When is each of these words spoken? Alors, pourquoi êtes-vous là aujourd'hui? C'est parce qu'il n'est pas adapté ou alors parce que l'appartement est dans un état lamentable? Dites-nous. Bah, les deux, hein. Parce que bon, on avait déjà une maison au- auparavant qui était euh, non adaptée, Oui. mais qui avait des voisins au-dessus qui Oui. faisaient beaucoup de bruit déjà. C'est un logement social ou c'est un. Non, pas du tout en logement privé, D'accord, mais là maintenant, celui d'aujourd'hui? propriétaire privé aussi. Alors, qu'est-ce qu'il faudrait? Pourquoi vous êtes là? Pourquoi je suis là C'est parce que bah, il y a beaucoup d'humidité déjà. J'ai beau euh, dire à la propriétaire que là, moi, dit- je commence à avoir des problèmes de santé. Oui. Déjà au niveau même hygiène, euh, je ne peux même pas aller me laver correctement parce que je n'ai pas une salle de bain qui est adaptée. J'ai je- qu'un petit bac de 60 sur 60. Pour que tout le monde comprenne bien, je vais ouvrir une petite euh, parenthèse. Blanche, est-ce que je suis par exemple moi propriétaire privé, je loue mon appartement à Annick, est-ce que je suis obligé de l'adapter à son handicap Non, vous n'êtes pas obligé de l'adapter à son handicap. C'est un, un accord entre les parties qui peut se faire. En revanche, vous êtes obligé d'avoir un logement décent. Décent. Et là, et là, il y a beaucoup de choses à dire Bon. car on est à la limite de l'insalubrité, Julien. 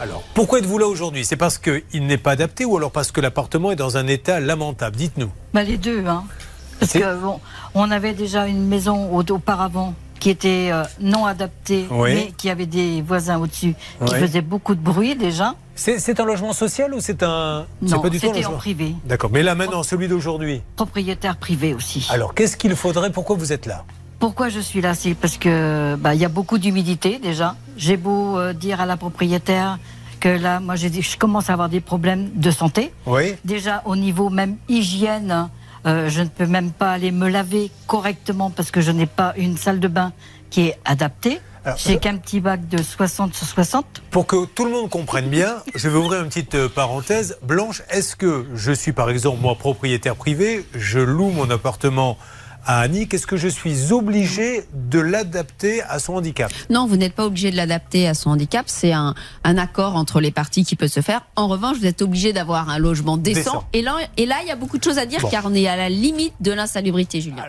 Alors, 0.00 0.22
pourquoi 0.34 0.60
êtes-vous 0.60 0.78
là 0.78 0.86
aujourd'hui? 0.86 1.24
C'est 1.24 1.36
parce 1.36 1.58
qu'il 1.58 2.06
n'est 2.06 2.16
pas 2.18 2.32
adapté 2.32 2.64
ou 2.64 2.76
alors 2.76 2.90
parce 2.90 3.12
que 3.12 3.20
l'appartement 3.20 3.70
est 3.70 3.76
dans 3.76 3.96
un 3.98 4.06
état 4.06 4.40
lamentable? 4.40 4.96
Dites-nous. 4.96 5.30
Bah, 5.52 5.62
les 5.62 5.76
deux, 5.76 6.04
hein. 6.06 6.24
Parce 6.78 6.92
que 6.94 7.20
bon, 7.20 7.38
on 7.74 7.90
avait 7.90 8.14
déjà 8.14 8.46
une 8.46 8.66
maison 8.66 9.14
au- 9.14 9.22
auparavant 9.30 9.94
qui 10.18 10.30
était 10.30 10.70
euh, 10.72 10.84
non 11.00 11.26
adaptée, 11.26 11.86
Oui. 11.90 12.14
mais 12.14 12.32
qui 12.36 12.48
avait 12.48 12.64
des 12.66 13.02
voisins 13.02 13.38
au-dessus 13.38 13.74
qui 14.06 14.12
Oui. 14.14 14.18
faisaient 14.20 14.40
beaucoup 14.40 14.74
de 14.74 14.80
bruit 14.80 15.16
déjà. 15.16 15.54
C'est 15.74 16.20
un 16.20 16.24
logement 16.24 16.52
social 16.52 16.92
ou 16.94 17.00
c'est 17.00 17.22
un. 17.22 17.64
Non, 17.80 18.00
pas 18.00 18.10
du 18.10 18.20
tout 18.20 18.28
en 18.28 18.32
logement 18.32 18.56
privé, 18.58 18.94
D'accord, 19.06 19.30
mais 19.32 19.42
là 19.42 19.54
maintenant, 19.54 19.82
celui 19.82 20.08
d'aujourd'hui? 20.08 20.60
propriétaire 20.76 21.36
privé 21.38 21.72
aussi. 21.72 22.06
Alors, 22.10 22.34
qu'est-ce 22.34 22.56
qu'il 22.58 22.74
faudrait? 22.76 23.10
Pourquoi 23.10 23.36
vous 23.36 23.52
êtes 23.52 23.64
là? 23.66 23.84
Pourquoi 24.20 24.50
je 24.50 24.60
suis 24.60 24.80
là 24.80 24.94
C'est 24.94 25.14
parce 25.14 25.36
que 25.38 25.96
bah, 25.96 26.14
il 26.14 26.20
y 26.20 26.24
a 26.24 26.28
beaucoup 26.28 26.58
d'humidité 26.58 27.18
déjà. 27.18 27.56
J'ai 27.76 27.96
beau 27.96 28.38
euh, 28.38 28.52
dire 28.52 28.80
à 28.80 28.86
la 28.86 28.96
propriétaire 28.96 29.78
que 30.20 30.28
là, 30.28 30.60
moi, 30.60 30.76
dit- 30.76 31.00
je 31.02 31.16
commence 31.16 31.48
à 31.50 31.54
avoir 31.54 31.70
des 31.70 31.80
problèmes 31.80 32.28
de 32.34 32.50
santé. 32.50 32.92
Oui. 33.06 33.34
Déjà 33.46 33.82
au 33.86 33.96
niveau 33.96 34.28
même 34.28 34.56
hygiène, 34.68 35.48
euh, 35.86 36.10
je 36.10 36.20
ne 36.20 36.28
peux 36.28 36.46
même 36.46 36.70
pas 36.70 36.92
aller 36.92 37.10
me 37.10 37.28
laver 37.30 37.70
correctement 37.86 38.50
parce 38.50 38.70
que 38.70 38.82
je 38.82 38.90
n'ai 38.92 39.06
pas 39.06 39.32
une 39.38 39.56
salle 39.56 39.80
de 39.80 39.88
bain 39.88 40.12
qui 40.50 40.66
est 40.68 40.78
adaptée. 40.84 41.40
J'ai 41.76 41.94
je- 41.94 41.98
qu'un 41.98 42.16
petit 42.16 42.40
bac 42.40 42.68
de 42.68 42.82
60 42.82 43.34
sur 43.34 43.46
60. 43.46 43.84
Pour 44.10 44.26
que 44.26 44.44
tout 44.46 44.64
le 44.66 44.70
monde 44.70 44.88
comprenne 44.90 45.28
bien, 45.28 45.56
je 45.74 45.88
vais 45.88 45.98
ouvrir 45.98 46.20
une 46.22 46.28
petite 46.28 46.54
euh, 46.54 46.68
parenthèse. 46.68 47.38
Blanche, 47.42 47.82
est-ce 47.90 48.16
que 48.16 48.46
je 48.54 48.72
suis 48.72 48.92
par 48.92 49.08
exemple 49.10 49.40
moi 49.40 49.54
propriétaire 49.54 50.16
privé, 50.16 50.66
je 50.74 50.98
loue 51.00 51.30
mon 51.30 51.48
appartement 51.50 52.18
à 52.66 52.80
Annick, 52.80 53.14
est-ce 53.14 53.26
que 53.26 53.36
je 53.36 53.48
suis 53.48 53.92
obligé 53.92 54.64
de 54.72 54.98
l'adapter 55.00 55.82
à 55.82 55.98
son 55.98 56.14
handicap 56.14 56.52
Non, 56.68 56.86
vous 56.86 56.96
n'êtes 56.96 57.14
pas 57.14 57.26
obligé 57.26 57.50
de 57.50 57.56
l'adapter 57.56 58.06
à 58.08 58.14
son 58.14 58.30
handicap. 58.30 58.64
C'est 58.68 58.92
un, 58.92 59.14
un 59.44 59.58
accord 59.58 59.96
entre 59.96 60.20
les 60.20 60.30
parties 60.30 60.64
qui 60.64 60.76
peut 60.76 60.88
se 60.88 61.00
faire. 61.00 61.22
En 61.36 61.48
revanche, 61.48 61.78
vous 61.78 61.86
êtes 61.86 62.02
obligé 62.02 62.32
d'avoir 62.32 62.68
un 62.68 62.78
logement 62.78 63.16
décent. 63.16 63.40
Décent. 63.40 63.64
Et 63.72 63.82
là, 63.82 63.96
et 64.16 64.26
là, 64.26 64.36
il 64.42 64.48
y 64.48 64.50
a 64.50 64.56
beaucoup 64.56 64.78
de 64.78 64.84
choses 64.84 64.98
à 64.98 65.06
dire 65.06 65.20
Bon. 65.20 65.28
car 65.30 65.44
on 65.46 65.54
est 65.54 65.66
à 65.66 65.76
la 65.76 65.88
limite 65.88 66.34
de 66.40 66.52
l'insalubrité, 66.52 67.20
Julien. 67.20 67.44